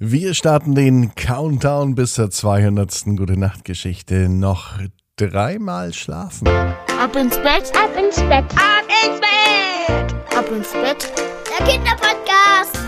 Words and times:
Wir 0.00 0.34
starten 0.34 0.74
den 0.74 1.14
Countdown 1.14 1.94
bis 1.94 2.14
zur 2.14 2.28
200. 2.28 3.04
Gute 3.16 3.38
Nacht 3.38 3.64
Geschichte. 3.64 4.28
Noch 4.28 4.80
dreimal 5.14 5.92
schlafen. 5.92 6.48
Ab 6.48 7.14
ins 7.14 7.36
Bett, 7.36 7.70
ab 7.76 7.90
ins 7.96 8.16
Bett, 8.16 8.44
ab 8.56 8.84
ins 9.04 9.20
Bett, 9.20 10.36
ab 10.36 10.50
ins 10.50 10.72
Bett. 10.72 11.12
Der 11.48 11.64
Kinderpodcast. 11.64 12.83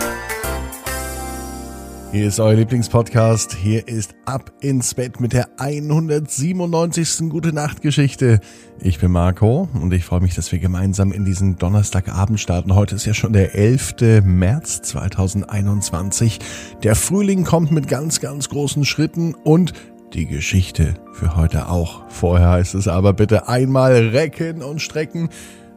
Hier 2.13 2.29
ist 2.29 2.39
euer 2.39 2.55
Lieblingspodcast. 2.55 3.55
Hier 3.55 3.87
ist 3.89 4.15
Ab 4.25 4.53
ins 4.61 4.95
Bett 4.95 5.21
mit 5.21 5.33
der 5.33 5.49
197. 5.59 7.29
Gute 7.29 7.53
Nacht 7.53 7.83
Geschichte. 7.83 8.41
Ich 8.81 9.01
bin 9.01 9.11
Marco 9.11 9.69
und 9.75 9.93
ich 9.93 10.05
freue 10.05 10.21
mich, 10.21 10.35
dass 10.35 10.53
wir 10.53 10.61
gemeinsam 10.61 11.11
in 11.13 11.25
diesen 11.25 11.57
Donnerstagabend 11.57 12.41
starten. 12.41 12.75
Heute 12.75 12.95
ist 12.95 13.07
ja 13.07 13.13
schon 13.13 13.33
der 13.33 13.55
11. 13.55 14.23
März 14.25 14.83
2021. 14.83 16.39
Der 16.83 16.95
Frühling 16.95 17.45
kommt 17.45 17.73
mit 17.73 17.89
ganz, 17.89 18.21
ganz 18.21 18.49
großen 18.49 18.85
Schritten 18.85 19.35
und 19.35 19.73
die 20.15 20.27
Geschichte 20.27 20.95
für 21.13 21.37
heute 21.37 21.69
auch. 21.69 22.09
Vorher 22.09 22.51
heißt 22.51 22.77
es 22.77 22.87
aber 22.89 23.13
bitte 23.13 23.49
einmal 23.49 23.93
recken 23.93 24.63
und 24.63 24.81
strecken. 24.81 25.29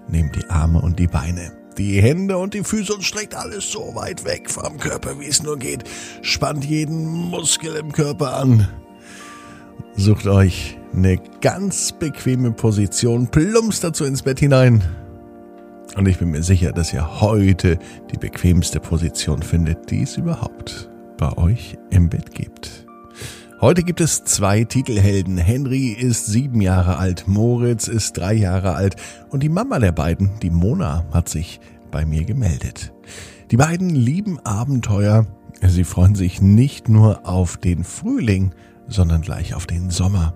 Nehmt 0.07 0.35
die 0.35 0.49
Arme 0.49 0.79
und 0.79 0.99
die 0.99 1.07
Beine 1.07 1.58
die 1.77 2.01
Hände 2.01 2.37
und 2.37 2.53
die 2.53 2.63
Füße 2.63 2.93
und 2.93 3.03
streckt 3.03 3.35
alles 3.35 3.71
so 3.71 3.95
weit 3.95 4.25
weg 4.25 4.49
vom 4.49 4.77
Körper, 4.77 5.19
wie 5.19 5.27
es 5.27 5.43
nur 5.43 5.57
geht. 5.57 5.83
Spannt 6.21 6.65
jeden 6.65 7.05
Muskel 7.05 7.75
im 7.75 7.91
Körper 7.91 8.35
an. 8.35 8.67
Sucht 9.95 10.27
euch 10.27 10.77
eine 10.93 11.17
ganz 11.41 11.91
bequeme 11.91 12.51
Position, 12.51 13.27
plumpst 13.27 13.83
dazu 13.83 14.05
ins 14.05 14.23
Bett 14.23 14.39
hinein. 14.39 14.83
Und 15.95 16.07
ich 16.07 16.19
bin 16.19 16.31
mir 16.31 16.43
sicher, 16.43 16.71
dass 16.71 16.93
ihr 16.93 17.21
heute 17.21 17.79
die 18.11 18.17
bequemste 18.17 18.79
Position 18.79 19.41
findet, 19.41 19.89
die 19.89 20.03
es 20.03 20.17
überhaupt 20.17 20.89
bei 21.17 21.35
euch 21.37 21.77
im 21.89 22.09
Bett 22.09 22.33
gibt. 22.33 22.85
Heute 23.61 23.83
gibt 23.83 23.99
es 23.99 24.23
zwei 24.23 24.63
Titelhelden. 24.63 25.37
Henry 25.37 25.89
ist 25.89 26.27
sieben 26.27 26.61
Jahre 26.61 26.95
alt, 26.95 27.27
Moritz 27.27 27.89
ist 27.89 28.17
drei 28.17 28.33
Jahre 28.33 28.73
alt 28.75 28.95
und 29.31 29.43
die 29.43 29.49
Mama 29.49 29.79
der 29.79 29.91
beiden, 29.91 30.39
die 30.41 30.49
Mona, 30.49 31.03
hat 31.11 31.27
sich 31.27 31.59
bei 31.91 32.05
mir 32.05 32.23
gemeldet. 32.23 32.93
Die 33.51 33.57
beiden 33.57 33.89
lieben 33.89 34.39
Abenteuer. 34.45 35.27
Sie 35.61 35.83
freuen 35.83 36.15
sich 36.15 36.41
nicht 36.41 36.87
nur 36.87 37.27
auf 37.27 37.57
den 37.57 37.83
Frühling, 37.83 38.55
sondern 38.87 39.23
gleich 39.23 39.53
auf 39.53 39.67
den 39.67 39.89
Sommer. 39.89 40.33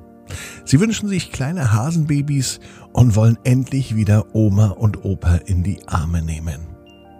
Sie 0.65 0.81
wünschen 0.81 1.07
sich 1.07 1.31
kleine 1.31 1.71
Hasenbabys 1.71 2.59
und 2.91 3.15
wollen 3.15 3.37
endlich 3.45 3.95
wieder 3.95 4.35
Oma 4.35 4.67
und 4.67 5.05
Opa 5.05 5.35
in 5.45 5.63
die 5.63 5.87
Arme 5.87 6.21
nehmen. 6.21 6.59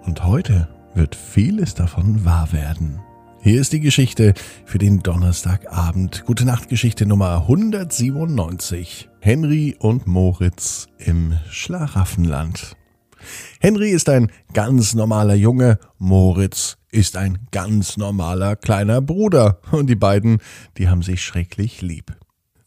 Und 0.06 0.26
heute 0.26 0.68
wird 0.96 1.16
vieles 1.16 1.76
davon 1.76 2.26
wahr 2.26 2.52
werden. 2.52 3.00
Hier 3.46 3.60
ist 3.60 3.74
die 3.74 3.82
Geschichte 3.82 4.36
für 4.64 4.78
den 4.78 5.04
Donnerstagabend. 5.04 6.24
Gute 6.26 6.46
Nacht 6.46 6.70
Geschichte 6.70 7.06
Nummer 7.06 7.42
197. 7.42 9.10
Henry 9.20 9.76
und 9.80 10.08
Moritz 10.08 10.88
im 10.98 11.38
Schlaraffenland. 11.50 12.78
Henry 13.60 13.90
ist 13.90 14.08
ein 14.08 14.32
ganz 14.54 14.94
normaler 14.94 15.34
Junge, 15.36 15.78
Moritz 15.98 16.78
ist 16.90 17.18
ein 17.18 17.38
ganz 17.52 17.98
normaler 17.98 18.56
kleiner 18.56 19.02
Bruder 19.02 19.60
und 19.74 19.88
die 19.88 19.96
beiden, 19.96 20.38
die 20.78 20.88
haben 20.88 21.02
sich 21.02 21.22
schrecklich 21.22 21.82
lieb. 21.82 22.16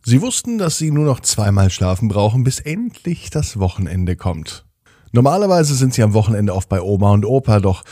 Sie 0.04 0.20
wussten, 0.20 0.58
dass 0.58 0.76
sie 0.76 0.90
nur 0.90 1.06
noch 1.06 1.20
zweimal 1.20 1.70
schlafen 1.70 2.08
brauchen, 2.08 2.44
bis 2.44 2.60
endlich 2.60 3.30
das 3.30 3.58
Wochenende 3.58 4.14
kommt. 4.14 4.66
Normalerweise 5.12 5.74
sind 5.74 5.94
sie 5.94 6.02
am 6.02 6.12
Wochenende 6.12 6.54
oft 6.54 6.68
bei 6.68 6.82
Oma 6.82 7.12
und 7.12 7.24
Opa, 7.24 7.60
doch 7.60 7.82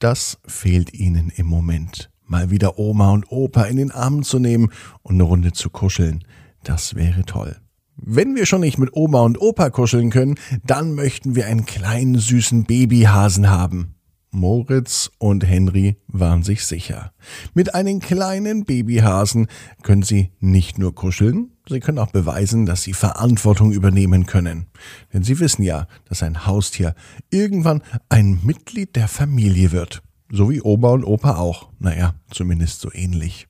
das 0.00 0.40
fehlt 0.44 0.92
ihnen 0.92 1.30
im 1.36 1.46
Moment 1.46 2.11
mal 2.32 2.50
wieder 2.50 2.78
Oma 2.78 3.10
und 3.10 3.30
Opa 3.30 3.64
in 3.64 3.76
den 3.76 3.92
Arm 3.92 4.24
zu 4.24 4.40
nehmen 4.40 4.72
und 5.02 5.14
eine 5.14 5.22
Runde 5.22 5.52
zu 5.52 5.70
kuscheln. 5.70 6.24
Das 6.64 6.96
wäre 6.96 7.24
toll. 7.24 7.56
Wenn 7.94 8.34
wir 8.34 8.46
schon 8.46 8.62
nicht 8.62 8.78
mit 8.78 8.96
Oma 8.96 9.20
und 9.20 9.40
Opa 9.40 9.70
kuscheln 9.70 10.10
können, 10.10 10.36
dann 10.64 10.94
möchten 10.94 11.36
wir 11.36 11.46
einen 11.46 11.66
kleinen 11.66 12.18
süßen 12.18 12.64
Babyhasen 12.64 13.50
haben. 13.50 13.94
Moritz 14.30 15.10
und 15.18 15.46
Henry 15.46 15.98
waren 16.08 16.42
sich 16.42 16.64
sicher. 16.64 17.12
Mit 17.52 17.74
einem 17.74 18.00
kleinen 18.00 18.64
Babyhasen 18.64 19.46
können 19.82 20.02
sie 20.02 20.32
nicht 20.40 20.78
nur 20.78 20.94
kuscheln, 20.94 21.50
sie 21.68 21.80
können 21.80 21.98
auch 21.98 22.12
beweisen, 22.12 22.64
dass 22.64 22.82
sie 22.82 22.94
Verantwortung 22.94 23.72
übernehmen 23.72 24.24
können. 24.24 24.68
Denn 25.12 25.22
sie 25.22 25.38
wissen 25.38 25.62
ja, 25.62 25.86
dass 26.08 26.22
ein 26.22 26.46
Haustier 26.46 26.94
irgendwann 27.30 27.82
ein 28.08 28.40
Mitglied 28.42 28.96
der 28.96 29.06
Familie 29.06 29.70
wird. 29.70 30.02
So 30.34 30.48
wie 30.48 30.62
Oma 30.62 30.88
und 30.88 31.04
Opa 31.04 31.36
auch. 31.36 31.68
Naja, 31.78 32.14
zumindest 32.30 32.80
so 32.80 32.90
ähnlich. 32.90 33.48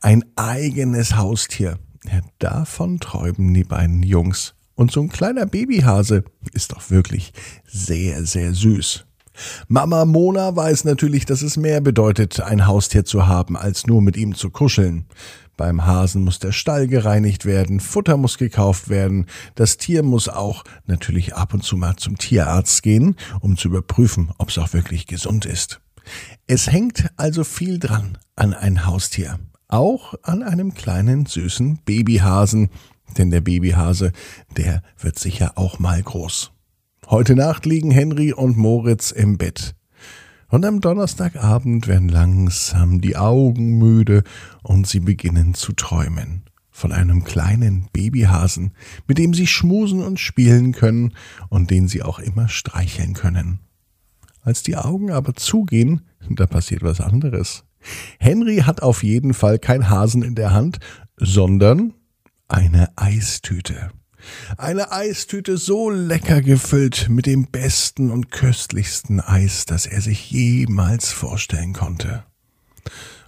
Ein 0.00 0.24
eigenes 0.34 1.14
Haustier. 1.14 1.78
Ja, 2.04 2.20
davon 2.40 2.98
träumen 2.98 3.54
die 3.54 3.62
beiden 3.62 4.02
Jungs. 4.02 4.54
Und 4.74 4.90
so 4.90 5.02
ein 5.02 5.08
kleiner 5.08 5.46
Babyhase 5.46 6.24
ist 6.52 6.72
doch 6.72 6.90
wirklich 6.90 7.32
sehr, 7.64 8.24
sehr 8.26 8.54
süß. 8.54 9.04
Mama 9.68 10.04
Mona 10.04 10.56
weiß 10.56 10.84
natürlich, 10.84 11.26
dass 11.26 11.42
es 11.42 11.56
mehr 11.56 11.80
bedeutet, 11.80 12.40
ein 12.40 12.66
Haustier 12.66 13.04
zu 13.04 13.28
haben, 13.28 13.56
als 13.56 13.86
nur 13.86 14.02
mit 14.02 14.16
ihm 14.16 14.34
zu 14.34 14.50
kuscheln. 14.50 15.06
Beim 15.56 15.86
Hasen 15.86 16.24
muss 16.24 16.40
der 16.40 16.52
Stall 16.52 16.88
gereinigt 16.88 17.44
werden, 17.44 17.78
Futter 17.78 18.16
muss 18.16 18.36
gekauft 18.36 18.88
werden, 18.88 19.26
das 19.54 19.76
Tier 19.76 20.02
muss 20.02 20.28
auch 20.28 20.64
natürlich 20.86 21.36
ab 21.36 21.54
und 21.54 21.62
zu 21.62 21.76
mal 21.76 21.94
zum 21.96 22.18
Tierarzt 22.18 22.82
gehen, 22.82 23.14
um 23.40 23.56
zu 23.56 23.68
überprüfen, 23.68 24.32
ob 24.38 24.48
es 24.48 24.58
auch 24.58 24.72
wirklich 24.72 25.06
gesund 25.06 25.46
ist. 25.46 25.80
Es 26.46 26.70
hängt 26.70 27.10
also 27.16 27.44
viel 27.44 27.78
dran 27.78 28.18
an 28.36 28.54
ein 28.54 28.86
Haustier, 28.86 29.38
auch 29.68 30.14
an 30.22 30.42
einem 30.42 30.74
kleinen 30.74 31.26
süßen 31.26 31.80
Babyhasen, 31.84 32.70
denn 33.18 33.30
der 33.30 33.40
Babyhase, 33.40 34.12
der 34.56 34.82
wird 34.98 35.18
sicher 35.18 35.56
auch 35.56 35.78
mal 35.78 36.02
groß. 36.02 36.52
Heute 37.08 37.34
Nacht 37.34 37.66
liegen 37.66 37.90
Henry 37.90 38.32
und 38.32 38.56
Moritz 38.56 39.10
im 39.10 39.36
Bett. 39.36 39.74
Und 40.48 40.64
am 40.64 40.80
Donnerstagabend 40.80 41.86
werden 41.86 42.08
langsam 42.08 43.00
die 43.00 43.16
Augen 43.16 43.78
müde 43.78 44.24
und 44.62 44.86
sie 44.86 45.00
beginnen 45.00 45.54
zu 45.54 45.72
träumen. 45.72 46.42
Von 46.70 46.92
einem 46.92 47.24
kleinen 47.24 47.88
Babyhasen, 47.92 48.72
mit 49.06 49.18
dem 49.18 49.34
sie 49.34 49.46
schmusen 49.46 50.02
und 50.02 50.18
spielen 50.18 50.72
können 50.72 51.14
und 51.48 51.70
den 51.70 51.88
sie 51.88 52.02
auch 52.02 52.18
immer 52.18 52.48
streicheln 52.48 53.14
können. 53.14 53.60
Als 54.50 54.64
die 54.64 54.74
Augen 54.76 55.12
aber 55.12 55.34
zugehen, 55.34 56.00
da 56.28 56.44
passiert 56.44 56.82
was 56.82 57.00
anderes. 57.00 57.62
Henry 58.18 58.56
hat 58.66 58.82
auf 58.82 59.04
jeden 59.04 59.32
Fall 59.32 59.60
kein 59.60 59.88
Hasen 59.88 60.24
in 60.24 60.34
der 60.34 60.52
Hand, 60.52 60.80
sondern 61.16 61.94
eine 62.48 62.88
Eistüte. 62.96 63.92
Eine 64.58 64.90
Eistüte 64.90 65.56
so 65.56 65.88
lecker 65.88 66.42
gefüllt 66.42 67.08
mit 67.08 67.26
dem 67.26 67.46
besten 67.46 68.10
und 68.10 68.32
köstlichsten 68.32 69.20
Eis, 69.20 69.66
das 69.66 69.86
er 69.86 70.00
sich 70.00 70.32
jemals 70.32 71.12
vorstellen 71.12 71.72
konnte. 71.72 72.24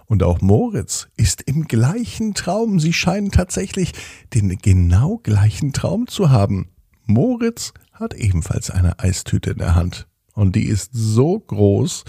Und 0.06 0.25
auch 0.25 0.41
Moritz 0.41 1.06
ist 1.16 1.43
im 1.43 1.69
gleichen 1.69 2.34
Traum. 2.34 2.81
Sie 2.81 2.93
scheinen 2.93 3.31
tatsächlich 3.31 3.93
den 4.34 4.59
genau 4.59 5.19
gleichen 5.19 5.72
Traum 5.72 6.09
zu 6.09 6.31
haben. 6.31 6.72
Moritz 7.06 7.75
hat 7.93 8.12
ebenfalls 8.12 8.71
eine 8.71 8.99
Eistüte 8.99 9.53
in 9.53 9.59
der 9.59 9.77
Hand. 9.77 10.09
Und 10.32 10.56
die 10.56 10.65
ist 10.65 10.91
so 10.93 11.38
groß 11.38 12.04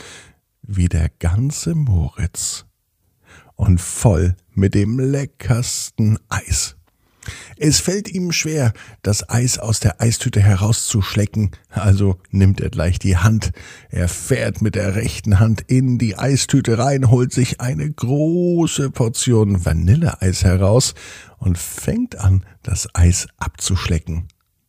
wie 0.61 0.87
der 0.87 1.09
ganze 1.19 1.75
Moritz 1.75 2.65
und 3.55 3.81
voll 3.81 4.35
mit 4.51 4.73
dem 4.73 4.99
leckersten 4.99 6.19
Eis. 6.29 6.75
Es 7.57 7.79
fällt 7.79 8.09
ihm 8.09 8.31
schwer, 8.31 8.73
das 9.01 9.29
Eis 9.29 9.57
aus 9.57 9.79
der 9.79 10.01
Eistüte 10.01 10.41
herauszuschlecken, 10.41 11.51
also 11.69 12.19
nimmt 12.31 12.59
er 12.59 12.69
gleich 12.69 12.99
die 12.99 13.17
Hand. 13.17 13.51
Er 13.89 14.09
fährt 14.09 14.61
mit 14.61 14.75
der 14.75 14.95
rechten 14.95 15.39
Hand 15.39 15.61
in 15.67 15.97
die 15.97 16.17
Eistüte 16.17 16.77
rein, 16.77 17.09
holt 17.09 17.31
sich 17.31 17.61
eine 17.61 17.89
große 17.89 18.91
Portion 18.91 19.63
Vanilleeis 19.63 20.43
heraus 20.43 20.95
und 21.37 21.57
fängt 21.57 22.17
an, 22.17 22.45
das 22.61 22.89
Eis 22.93 23.27
abzuschlecken. 23.37 24.27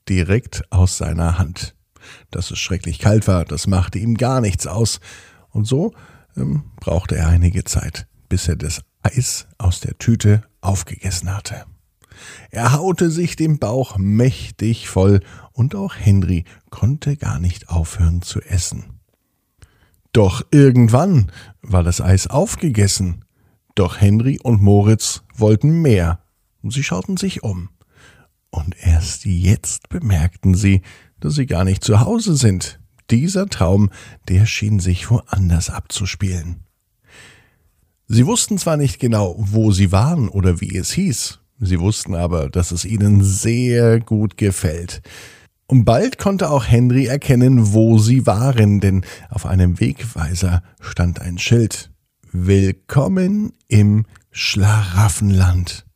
Direkt 0.08 0.62
aus 0.70 0.98
seiner 0.98 1.38
Hand. 1.38 1.74
Dass 2.30 2.50
es 2.50 2.58
schrecklich 2.58 2.98
kalt 2.98 3.28
war, 3.28 3.44
das 3.44 3.66
machte 3.66 3.98
ihm 3.98 4.16
gar 4.16 4.40
nichts 4.40 4.66
aus. 4.66 5.00
Und 5.50 5.66
so 5.66 5.92
ähm, 6.36 6.64
brauchte 6.80 7.16
er 7.16 7.28
einige 7.28 7.64
Zeit, 7.64 8.06
bis 8.28 8.48
er 8.48 8.56
das 8.56 8.82
Eis 9.02 9.46
aus 9.58 9.80
der 9.80 9.98
Tüte 9.98 10.42
aufgegessen 10.60 11.34
hatte. 11.34 11.64
Er 12.50 12.72
haute 12.72 13.10
sich 13.10 13.36
den 13.36 13.58
Bauch 13.58 13.98
mächtig 13.98 14.88
voll, 14.88 15.20
und 15.52 15.74
auch 15.74 15.94
Henry 15.96 16.44
konnte 16.70 17.16
gar 17.16 17.38
nicht 17.38 17.68
aufhören 17.68 18.22
zu 18.22 18.40
essen. 18.40 19.00
Doch 20.12 20.42
irgendwann 20.50 21.30
war 21.60 21.82
das 21.82 22.00
Eis 22.00 22.28
aufgegessen. 22.28 23.24
Doch 23.74 24.00
Henry 24.00 24.38
und 24.42 24.62
Moritz 24.62 25.22
wollten 25.34 25.82
mehr. 25.82 26.20
Sie 26.62 26.84
schauten 26.84 27.16
sich 27.16 27.42
um. 27.42 27.68
Und 28.54 28.76
erst 28.80 29.24
jetzt 29.24 29.88
bemerkten 29.88 30.54
sie, 30.54 30.82
dass 31.18 31.34
sie 31.34 31.46
gar 31.46 31.64
nicht 31.64 31.82
zu 31.82 31.98
Hause 31.98 32.36
sind. 32.36 32.78
Dieser 33.10 33.48
Traum, 33.48 33.90
der 34.28 34.46
schien 34.46 34.78
sich 34.78 35.10
woanders 35.10 35.70
abzuspielen. 35.70 36.60
Sie 38.06 38.26
wussten 38.26 38.56
zwar 38.56 38.76
nicht 38.76 39.00
genau, 39.00 39.34
wo 39.38 39.72
sie 39.72 39.90
waren 39.90 40.28
oder 40.28 40.60
wie 40.60 40.76
es 40.76 40.92
hieß, 40.92 41.40
sie 41.58 41.80
wussten 41.80 42.14
aber, 42.14 42.48
dass 42.48 42.70
es 42.70 42.84
ihnen 42.84 43.24
sehr 43.24 43.98
gut 43.98 44.36
gefällt. 44.36 45.02
Und 45.66 45.84
bald 45.84 46.18
konnte 46.18 46.48
auch 46.48 46.64
Henry 46.64 47.06
erkennen, 47.06 47.72
wo 47.72 47.98
sie 47.98 48.24
waren, 48.24 48.78
denn 48.78 49.04
auf 49.30 49.46
einem 49.46 49.80
Wegweiser 49.80 50.62
stand 50.78 51.20
ein 51.20 51.38
Schild. 51.38 51.90
Willkommen 52.30 53.52
im 53.66 54.06
Schlaraffenland. 54.30 55.86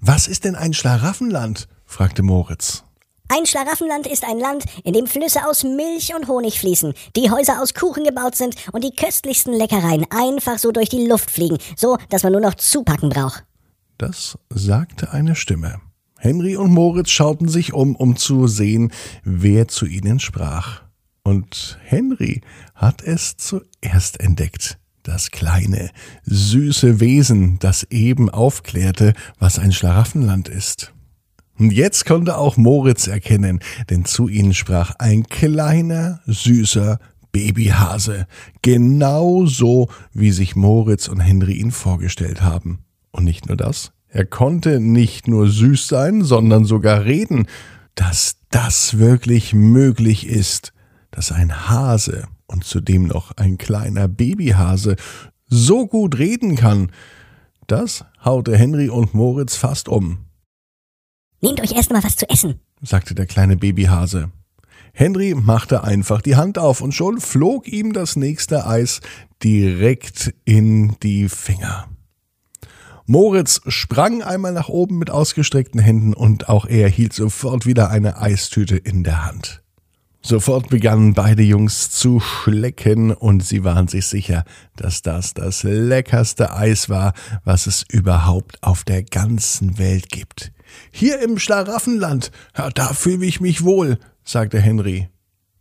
Was 0.00 0.26
ist 0.26 0.44
denn 0.44 0.56
ein 0.56 0.72
Schlaraffenland? 0.72 1.68
Fragte 1.86 2.22
Moritz. 2.22 2.84
Ein 3.28 3.44
Schlaraffenland 3.44 4.06
ist 4.06 4.24
ein 4.24 4.38
Land, 4.38 4.64
in 4.84 4.92
dem 4.92 5.06
Flüsse 5.06 5.48
aus 5.48 5.64
Milch 5.64 6.14
und 6.14 6.28
Honig 6.28 6.60
fließen, 6.60 6.94
die 7.16 7.30
Häuser 7.30 7.60
aus 7.60 7.74
Kuchen 7.74 8.04
gebaut 8.04 8.36
sind 8.36 8.54
und 8.72 8.84
die 8.84 8.94
köstlichsten 8.94 9.52
Leckereien 9.52 10.06
einfach 10.10 10.58
so 10.58 10.70
durch 10.70 10.90
die 10.90 11.06
Luft 11.06 11.30
fliegen, 11.30 11.58
so 11.76 11.98
dass 12.08 12.22
man 12.22 12.32
nur 12.32 12.40
noch 12.40 12.54
zupacken 12.54 13.08
braucht. 13.08 13.44
Das 13.98 14.38
sagte 14.50 15.12
eine 15.12 15.34
Stimme. 15.34 15.80
Henry 16.18 16.56
und 16.56 16.72
Moritz 16.72 17.10
schauten 17.10 17.48
sich 17.48 17.72
um, 17.72 17.96
um 17.96 18.16
zu 18.16 18.46
sehen, 18.46 18.92
wer 19.24 19.68
zu 19.68 19.86
ihnen 19.86 20.20
sprach. 20.20 20.82
Und 21.24 21.78
Henry 21.82 22.42
hat 22.74 23.02
es 23.02 23.36
zuerst 23.36 24.20
entdeckt. 24.20 24.78
Das 25.02 25.30
kleine, 25.30 25.90
süße 26.24 27.00
Wesen, 27.00 27.58
das 27.58 27.84
eben 27.90 28.30
aufklärte, 28.30 29.14
was 29.38 29.58
ein 29.58 29.72
Schlaraffenland 29.72 30.48
ist. 30.48 30.92
Und 31.58 31.72
jetzt 31.72 32.04
konnte 32.04 32.36
auch 32.36 32.56
Moritz 32.56 33.06
erkennen, 33.06 33.60
denn 33.88 34.04
zu 34.04 34.28
ihnen 34.28 34.54
sprach 34.54 34.94
ein 34.98 35.24
kleiner, 35.24 36.20
süßer 36.26 36.98
Babyhase, 37.32 38.26
genau 38.62 39.46
so, 39.46 39.88
wie 40.12 40.30
sich 40.30 40.56
Moritz 40.56 41.08
und 41.08 41.20
Henry 41.20 41.54
ihn 41.54 41.70
vorgestellt 41.70 42.42
haben. 42.42 42.80
Und 43.10 43.24
nicht 43.24 43.46
nur 43.46 43.56
das, 43.56 43.92
er 44.08 44.24
konnte 44.24 44.80
nicht 44.80 45.28
nur 45.28 45.48
süß 45.48 45.88
sein, 45.88 46.22
sondern 46.22 46.64
sogar 46.64 47.04
reden, 47.04 47.46
dass 47.94 48.36
das 48.50 48.98
wirklich 48.98 49.52
möglich 49.54 50.26
ist, 50.26 50.72
dass 51.10 51.32
ein 51.32 51.68
Hase 51.68 52.26
und 52.46 52.64
zudem 52.64 53.06
noch 53.06 53.32
ein 53.36 53.58
kleiner 53.58 54.08
Babyhase 54.08 54.96
so 55.46 55.86
gut 55.86 56.18
reden 56.18 56.56
kann, 56.56 56.90
das 57.66 58.04
haute 58.24 58.56
Henry 58.56 58.88
und 58.88 59.14
Moritz 59.14 59.56
fast 59.56 59.88
um. 59.88 60.25
Nehmt 61.40 61.60
euch 61.60 61.72
erst 61.72 61.90
mal 61.90 62.02
was 62.02 62.16
zu 62.16 62.28
essen, 62.28 62.60
sagte 62.82 63.14
der 63.14 63.26
kleine 63.26 63.56
Babyhase. 63.56 64.30
Henry 64.92 65.34
machte 65.34 65.84
einfach 65.84 66.22
die 66.22 66.36
Hand 66.36 66.58
auf 66.58 66.80
und 66.80 66.92
schon 66.92 67.20
flog 67.20 67.68
ihm 67.68 67.92
das 67.92 68.16
nächste 68.16 68.66
Eis 68.66 69.00
direkt 69.42 70.34
in 70.46 70.96
die 71.02 71.28
Finger. 71.28 71.88
Moritz 73.04 73.60
sprang 73.68 74.22
einmal 74.22 74.52
nach 74.52 74.68
oben 74.68 74.98
mit 74.98 75.10
ausgestreckten 75.10 75.80
Händen 75.80 76.14
und 76.14 76.48
auch 76.48 76.66
er 76.66 76.88
hielt 76.88 77.12
sofort 77.12 77.66
wieder 77.66 77.90
eine 77.90 78.20
Eistüte 78.20 78.76
in 78.76 79.04
der 79.04 79.26
Hand. 79.26 79.62
Sofort 80.22 80.70
begannen 80.70 81.14
beide 81.14 81.44
Jungs 81.44 81.90
zu 81.90 82.18
schlecken 82.18 83.12
und 83.12 83.44
sie 83.44 83.62
waren 83.62 83.86
sich 83.86 84.06
sicher, 84.06 84.44
dass 84.74 85.02
das 85.02 85.34
das 85.34 85.62
leckerste 85.62 86.52
Eis 86.52 86.88
war, 86.88 87.12
was 87.44 87.68
es 87.68 87.84
überhaupt 87.88 88.60
auf 88.62 88.82
der 88.82 89.04
ganzen 89.04 89.78
Welt 89.78 90.08
gibt. 90.08 90.52
Hier 90.90 91.20
im 91.20 91.38
Schlaraffenland, 91.38 92.30
ja, 92.56 92.70
da 92.70 92.92
fühle 92.92 93.26
ich 93.26 93.40
mich 93.40 93.64
wohl, 93.64 93.98
sagte 94.24 94.60
Henry. 94.60 95.08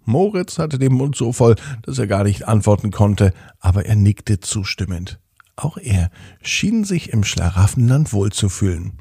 Moritz 0.03 0.59
hatte 0.59 0.77
den 0.77 0.93
Mund 0.93 1.15
so 1.15 1.31
voll, 1.31 1.55
dass 1.81 1.97
er 1.97 2.07
gar 2.07 2.23
nicht 2.23 2.47
antworten 2.47 2.91
konnte, 2.91 3.33
aber 3.59 3.85
er 3.85 3.95
nickte 3.95 4.39
zustimmend. 4.39 5.19
Auch 5.55 5.77
er 5.77 6.11
schien 6.41 6.83
sich 6.83 7.11
im 7.11 7.23
Schlaraffenland 7.23 8.13
wohlzufühlen. 8.13 8.99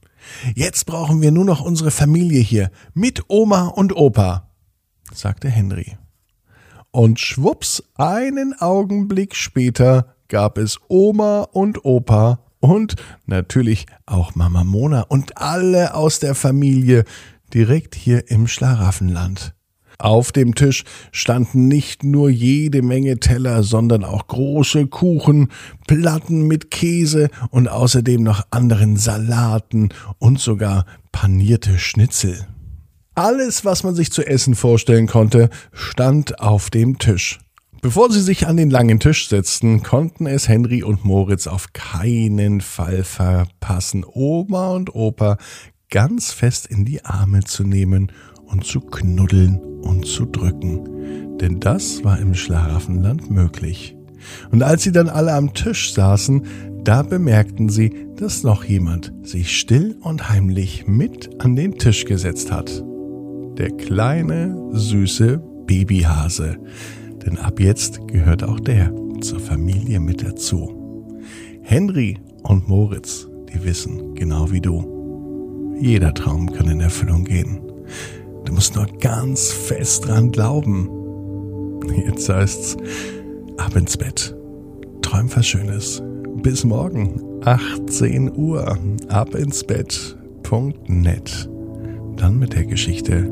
Jetzt 0.54 0.86
brauchen 0.86 1.20
wir 1.20 1.30
nur 1.30 1.44
noch 1.44 1.60
unsere 1.60 1.90
Familie 1.90 2.40
hier, 2.40 2.70
mit 2.94 3.24
Oma 3.28 3.66
und 3.66 3.94
Opa 3.94 4.48
sagte 5.12 5.48
Henry. 5.48 5.96
Und 6.90 7.18
schwupps, 7.18 7.82
einen 7.96 8.54
Augenblick 8.58 9.34
später 9.34 10.14
gab 10.28 10.58
es 10.58 10.78
Oma 10.88 11.42
und 11.42 11.84
Opa 11.84 12.43
und 12.64 12.96
natürlich 13.26 13.86
auch 14.06 14.34
Mama 14.34 14.64
Mona 14.64 15.02
und 15.02 15.38
alle 15.38 15.94
aus 15.94 16.18
der 16.18 16.34
Familie 16.34 17.04
direkt 17.52 17.94
hier 17.94 18.30
im 18.30 18.46
Schlaraffenland. 18.46 19.54
Auf 19.98 20.32
dem 20.32 20.54
Tisch 20.54 20.84
standen 21.12 21.68
nicht 21.68 22.02
nur 22.02 22.28
jede 22.28 22.82
Menge 22.82 23.20
Teller, 23.20 23.62
sondern 23.62 24.04
auch 24.04 24.26
große 24.26 24.88
Kuchen, 24.88 25.48
Platten 25.86 26.46
mit 26.48 26.70
Käse 26.70 27.28
und 27.50 27.68
außerdem 27.68 28.22
noch 28.22 28.42
anderen 28.50 28.96
Salaten 28.96 29.90
und 30.18 30.40
sogar 30.40 30.84
panierte 31.12 31.78
Schnitzel. 31.78 32.46
Alles, 33.14 33.64
was 33.64 33.84
man 33.84 33.94
sich 33.94 34.10
zu 34.10 34.26
essen 34.26 34.56
vorstellen 34.56 35.06
konnte, 35.06 35.48
stand 35.72 36.40
auf 36.40 36.70
dem 36.70 36.98
Tisch. 36.98 37.38
Bevor 37.84 38.10
sie 38.10 38.22
sich 38.22 38.46
an 38.46 38.56
den 38.56 38.70
langen 38.70 38.98
Tisch 38.98 39.28
setzten, 39.28 39.82
konnten 39.82 40.24
es 40.24 40.48
Henry 40.48 40.82
und 40.82 41.04
Moritz 41.04 41.46
auf 41.46 41.74
keinen 41.74 42.62
Fall 42.62 43.04
verpassen, 43.04 44.06
Oma 44.10 44.70
und 44.70 44.94
Opa 44.94 45.36
ganz 45.90 46.32
fest 46.32 46.66
in 46.66 46.86
die 46.86 47.04
Arme 47.04 47.44
zu 47.44 47.62
nehmen 47.62 48.10
und 48.46 48.64
zu 48.64 48.80
knuddeln 48.80 49.58
und 49.82 50.06
zu 50.06 50.24
drücken. 50.24 51.36
Denn 51.36 51.60
das 51.60 52.02
war 52.04 52.18
im 52.18 52.32
Schlaraffenland 52.32 53.30
möglich. 53.30 53.94
Und 54.50 54.62
als 54.62 54.84
sie 54.84 54.92
dann 54.92 55.10
alle 55.10 55.34
am 55.34 55.52
Tisch 55.52 55.92
saßen, 55.92 56.46
da 56.84 57.02
bemerkten 57.02 57.68
sie, 57.68 58.08
dass 58.16 58.44
noch 58.44 58.64
jemand 58.64 59.12
sich 59.24 59.58
still 59.58 59.98
und 60.00 60.30
heimlich 60.30 60.86
mit 60.86 61.38
an 61.38 61.54
den 61.54 61.76
Tisch 61.76 62.06
gesetzt 62.06 62.50
hat 62.50 62.82
der 63.58 63.70
kleine, 63.70 64.70
süße 64.72 65.40
Babyhase. 65.66 66.58
Denn 67.24 67.38
ab 67.38 67.60
jetzt 67.60 68.06
gehört 68.08 68.42
auch 68.44 68.60
der 68.60 68.92
zur 69.20 69.40
Familie 69.40 70.00
mit 70.00 70.22
dazu. 70.22 71.18
Henry 71.62 72.18
und 72.42 72.68
Moritz, 72.68 73.28
die 73.52 73.64
wissen, 73.64 74.14
genau 74.14 74.50
wie 74.50 74.60
du, 74.60 75.74
jeder 75.80 76.12
Traum 76.12 76.52
kann 76.52 76.68
in 76.68 76.80
Erfüllung 76.80 77.24
gehen. 77.24 77.60
Du 78.44 78.52
musst 78.52 78.76
nur 78.76 78.86
ganz 79.00 79.50
fest 79.50 80.06
dran 80.06 80.30
glauben. 80.30 80.90
Jetzt 82.06 82.28
heißt's, 82.28 82.76
ab 83.56 83.74
ins 83.76 83.96
Bett. 83.96 84.36
Träum 85.02 85.28
was 85.34 85.46
Schönes. 85.46 86.02
Bis 86.42 86.64
morgen, 86.64 87.20
18 87.44 88.36
Uhr, 88.36 88.78
ab 89.08 89.34
ins 89.34 89.64
Bett.net 89.64 91.48
dann 92.16 92.38
mit 92.38 92.54
der 92.54 92.64
Geschichte 92.64 93.30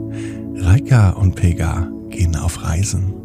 Reika 0.54 1.10
und 1.10 1.34
Pega 1.34 1.90
gehen 2.10 2.36
auf 2.36 2.62
Reisen. 2.62 3.21